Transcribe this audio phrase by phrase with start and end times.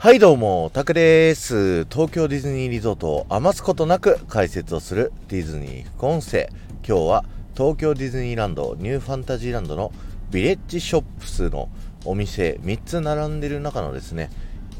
[0.00, 1.84] はいどうも、タクです。
[1.86, 6.50] 東京ディズニーリゾートを余すことなく解説をするディズニー副音声。
[6.86, 7.24] 今日は
[7.56, 9.90] 東京ディズニーランドニューファンタジーランドの
[10.30, 11.68] ビレッジショップスの
[12.04, 14.30] お店3つ並んでる中のですね、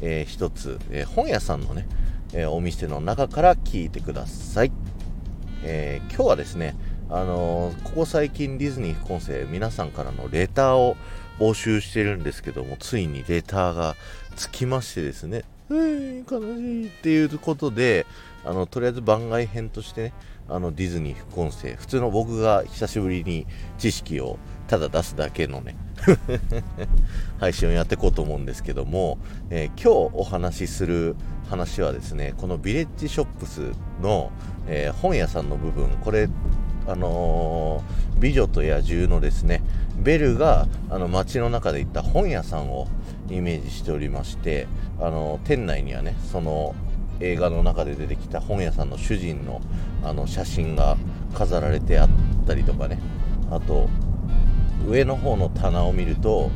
[0.01, 1.85] えー、1つ、えー、本屋さんのね、
[2.31, 4.71] えー、お店の中から聞いてください。
[5.65, 6.77] え今日はですね、
[7.09, 10.95] あのここ最近ディズニー副音声皆さんからのレターを
[11.39, 13.95] 募集してるんですけども、ついにレターが
[14.39, 18.05] つきましてですね、うー悲しいっていうことで、
[18.45, 20.13] あの、とりあえず番外編としてね、
[20.47, 23.45] あの、ディズニー副音声、普通の僕が久しぶりに
[23.77, 24.39] 知識を
[24.69, 25.75] ただ出すだけのね
[27.39, 29.17] 配信をやっていこうと思うんですけども、
[29.49, 31.15] えー、今日お話しする
[31.49, 33.71] 話はですね、このビレッジショップス
[34.01, 34.31] の、
[34.67, 36.29] えー、本屋さんの部分、これ、
[36.87, 39.61] あのー、美女と野獣のですね、
[39.97, 42.87] ベルがあの街の中で行った本屋さんを
[43.29, 44.67] イメージしておりまして、
[44.99, 46.75] あの店内にはね、その
[47.19, 49.61] 映画の中で出てきた本屋さんの主人の
[50.03, 50.97] あの写真が
[51.33, 52.09] 飾られてあっ
[52.47, 52.99] たりとかね、
[53.51, 53.89] あと、
[54.87, 56.49] 上の方の棚を見ると、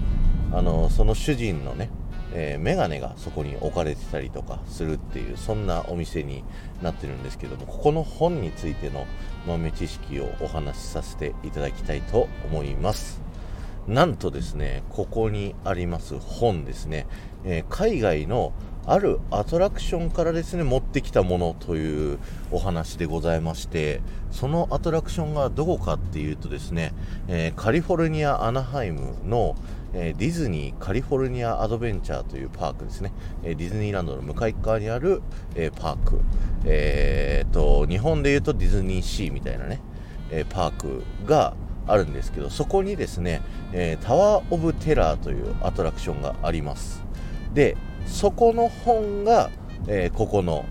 [0.53, 1.89] あのその主人のね、
[2.33, 6.43] えー、メガネがそこに置かれてたりとかするっていうそんなお店に
[6.81, 9.05] なってるんですけどもここの本についての
[9.47, 13.21] 豆知識をお話しさせていただきたいと思います。
[13.87, 17.05] なんとですねここにあります本ですね、
[17.43, 18.53] えー、海外の
[18.85, 22.19] あるアトラクションからですね持ってきたものという
[22.51, 26.93] お話でございましてそのアトラクションがどこかっていうとですね、
[27.27, 29.55] えー、カリフォルニア・アナハイムの、
[29.93, 33.13] え、ディズニーカリフォルニアアドベンチャーというパークですね、
[33.43, 35.21] え、ディズニーランドの向かい側にある、
[35.55, 36.19] えパーク、
[36.65, 39.79] えーと、日本でいうとディズニーシーみたいなね、
[40.31, 41.53] えパークが
[41.85, 43.41] あるんですけどそこにですね、
[43.71, 47.03] えタワー・オブ・テラーというアトラクションがあります。
[47.53, 49.51] でそこの本が、
[49.87, 50.65] えここの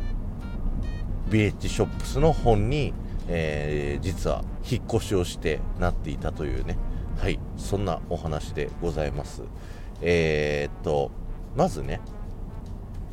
[1.30, 2.92] ビレッジショップスの本に、
[3.28, 6.76] え実は引っ越しをしてなっていたというね
[7.22, 9.42] はい、そんなお話でございます。
[10.00, 11.12] えー、っと、
[11.54, 12.00] まずね、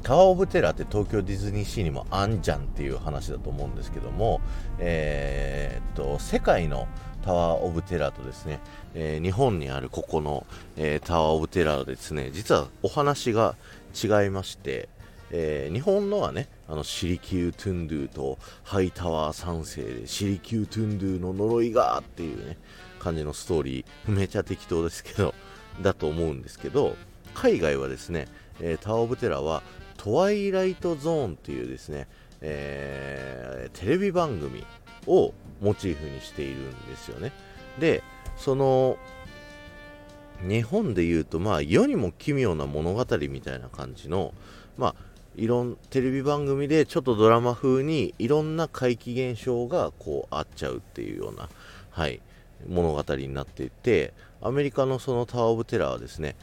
[0.01, 4.41] タワー・オブ・テラーって東京ディズニーシーにもあんじゃんっていう話だと思うんですけども、
[4.79, 6.87] えー、っと、世界の
[7.23, 8.61] タワー・オブ・テラーとですね、
[8.95, 13.57] えー、日本にあるここの、えー、タワー・オブ・テラーですね、実はお話が
[13.93, 14.89] 違いまして、
[15.29, 22.57] え、日本のはね、あのシリキ・ウトゥンドゥとハイタワー3世でシリキ・ウトゥンドゥの呪いがっていうね、
[22.99, 25.33] 感じのストーリー、 めちゃ適当ですけど、
[25.81, 26.95] だと思うんですけど、
[27.33, 28.27] 海外はですね、
[28.59, 29.63] えー、タワー・オブ・テラは、
[29.97, 32.07] トワイライト・ゾーンっていうですね、
[32.41, 34.65] えー、テレビ番組
[35.07, 37.31] をモチーフにしているんですよね。
[37.79, 38.03] で、
[38.38, 38.97] その、
[40.41, 44.33] 日本で言うと、まあ、世にも奇妙な物語みたいな感じの、
[44.77, 44.95] まあ、
[45.35, 51.49] いろんテレビ番組でちょっとドラマ風にいろんな怪奇現象がこうあっちゃうっていうような、
[51.91, 52.21] はい、
[52.67, 56.35] 物語になっていてアメリカのそのタワー・オブ・テラーはですね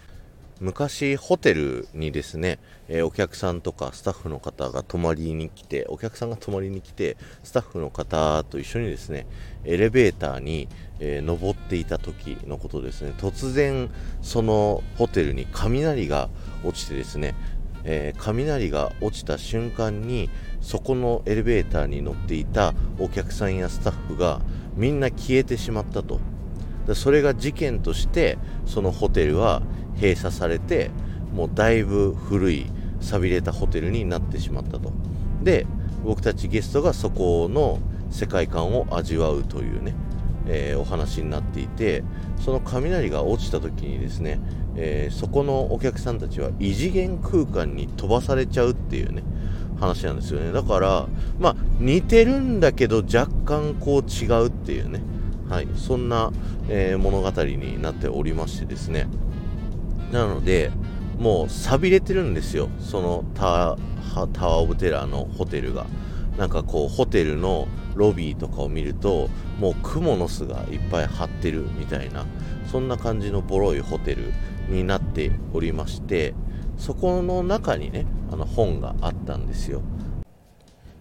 [0.58, 9.26] 昔ホテルにですね、えー、お客さんとかスタッフの方が泊まりに来てお客さんが泊まりに来てスタッフの方と一緒にですね
[9.64, 10.68] エレベーターに、
[10.98, 13.12] えー、登っていた時のことですね。
[13.18, 13.90] 突然
[14.22, 16.30] そのホテルに雷が
[16.64, 17.34] 落ちてですね、
[17.84, 20.30] えー、雷が落ちた瞬間に
[20.62, 24.40] そこのエレベーターに乗っていたお客さんやスタッフが
[24.76, 26.20] みんな消えてしまったと。
[26.94, 29.62] それが事件としてそのホテルは
[29.96, 30.90] 閉鎖されて
[31.32, 32.66] もうだいぶ古い
[33.00, 34.92] 寂れたホテルになってしまったと。
[35.42, 35.66] で
[36.04, 39.94] 僕たちゲストがそこの世界観を味わうというね、
[40.46, 42.04] えー、お話になっていて
[42.38, 44.38] その雷が落ちた時にですね、
[44.76, 49.24] えー、そこのお客さんたちは異次元空間に飛ばされちゃうっていうね
[49.80, 50.52] 話なんですよね。
[50.52, 51.06] だから
[51.38, 55.02] まあ似てるんだけど若干こう違うっていうね。
[55.48, 55.68] はい。
[55.76, 56.32] そんな、
[56.68, 59.06] えー、物語になっておりましてですね。
[60.12, 60.70] なので
[61.18, 62.68] もう寂れてるんですよ。
[62.80, 63.76] そのタ
[64.32, 65.86] タワー・オブ・テラーのホテルが。
[66.36, 72.26] なんかこうホテルのロビーとかを見るともうクモの巣がいっぱい張ってるみたいな
[72.70, 74.32] そんな感じのボロいホテル
[74.68, 76.34] になっておりまして
[76.76, 79.80] そこの中にねあの本があったんですよ。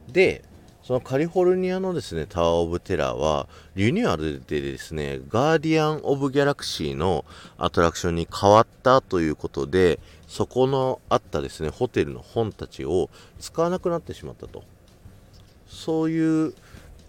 [0.07, 0.45] で
[0.85, 7.25] そのカリフォルニアのですねタワー・オブ・テラーはリニューアルでですねガーディアン・オブ・ギャラクシーの
[7.57, 13.09] アトラクションに変わったということでそこのあったですねホテルの本たちを
[13.39, 14.63] 使わなくなってしまったと。
[15.67, 16.53] そういう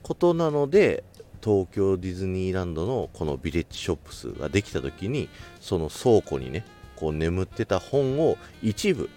[0.03, 1.05] ことなので
[1.45, 5.29] 東京ディズニーランドのこのビレッジショップスができた時に
[5.61, 6.65] その倉庫にね
[6.97, 9.11] こう眠ってた本を一部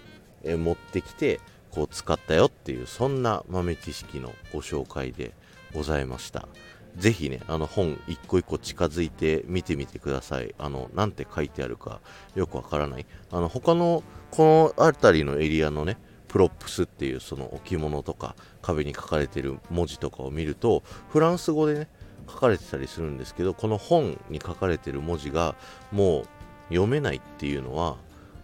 [0.44, 1.40] え持ってきて
[1.70, 5.32] こう使ったよっていうそんな豆知識のご紹介で
[5.74, 6.48] ございました。
[6.96, 10.54] ぜひねあの本一個一個近づいて見てみてください。
[10.58, 12.00] あのなんて書いてあるか
[12.34, 13.06] よくわからない。
[13.30, 21.88] あの他のこの辺りのエリアのねプロップスっていうその置物とか壁に書かれてる文字とかを見るとフランス語でね
[22.28, 25.56] 書かれてたりするんですけどこの本に書かれてる文字が
[25.90, 26.26] もう
[26.68, 27.96] 読めないっていうのは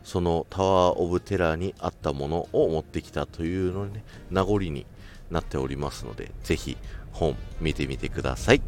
[0.07, 4.87] そのタワー・オブ・テラーにあったものを持ってきたというのにね名残に
[5.33, 6.77] なっておりますのでぜひ
[7.11, 8.63] 本見てみてください、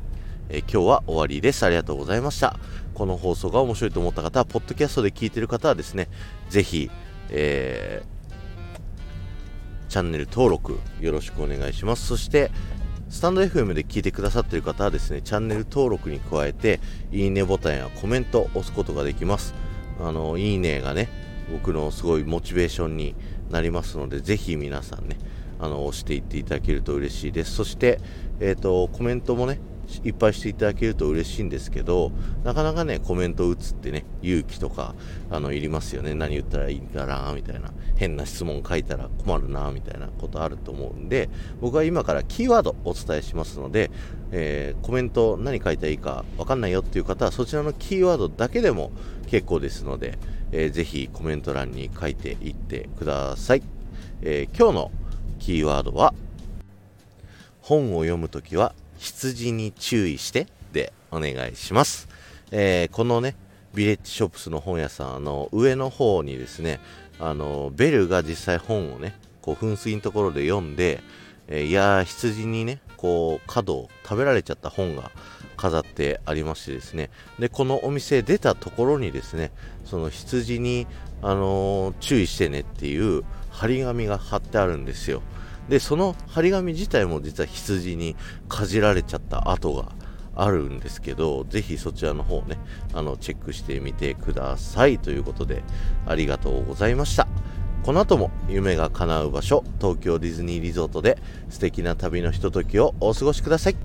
[0.49, 1.64] え、今日は終わりです。
[1.64, 2.58] ありがとうございました。
[2.93, 6.08] この放送が面白いと思った方はポッドキャストで聞いてる方はですね
[6.49, 6.90] ぜひ、
[7.31, 12.05] えー、チャンネル登録よろしくお願いします。
[12.05, 12.50] そして
[13.11, 16.81] スタンド FM で聞いてくださっている方はですね、チャンネル登録に加えて、
[17.12, 19.55] いいねボタンやコメントを押すことができます。
[20.00, 21.08] あの、いいねがね、
[21.52, 23.14] 僕のすごいモチベーションに
[23.50, 25.16] なりますので、ぜひ皆さんね、
[25.58, 27.52] あの、押していっていただけると嬉しいです。
[27.52, 28.00] そして、
[28.40, 29.60] えっ、ー、と、コメントもね、
[30.04, 32.12] いっぱいしていただけると嬉しいんですけど、
[32.44, 34.94] なかなかね、コメント打つってね、勇気とか、
[35.30, 36.14] あの、いりますよね。
[36.14, 37.72] 何言ったらいいんかな、みたいな。
[37.96, 41.30] 変な質問書いたら困るな、みたいなことあると思うんで、
[41.60, 43.90] 僕は今からキーワードお伝えしますので、
[44.30, 48.92] えー、コメント何書いたらいいかわかんないよっていう方は、そちらのキーワードだけでも
[49.26, 50.18] 結構ですので、
[50.52, 53.62] えー、ぜひコメント欄に書いていってください。
[54.22, 54.90] えー、今日の
[55.38, 56.14] キーワードは、
[57.60, 62.08] 本を読むときは羊に注意してでお願いします。
[62.50, 63.36] えー、このね、
[63.74, 66.80] ビレッジショップスの本屋さん、の、上の方にですね、
[67.20, 71.02] あの、ベルが実際本をね、こう、噴水のところで読んで、
[71.48, 75.10] えー、いや、羊にね、こう、角を食べられちゃった本が
[75.56, 79.50] 飾ってありましてですね、で、このお店出たところにですね、
[79.84, 80.86] その羊に、
[81.22, 85.22] あのー、注意してねっていう張り紙が貼ってあるんですよ。
[85.68, 88.16] でその張り紙自体も実は羊に
[88.48, 89.92] かじられちゃった跡が
[90.34, 92.58] あるんですけどぜひそちらの方ね
[92.94, 95.62] あのチェックしてみてくださいということで
[96.06, 97.26] ありがとうございました
[97.88, 101.17] この後も夢が叶う場所東京ディズニーリゾートで
[101.49, 103.76] 素敵な旅のひとときをお過ごしください。